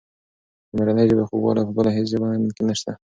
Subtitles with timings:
[0.67, 2.91] د مورنۍ ژبې خوږوالی په بله هېڅ ژبه کې نشته.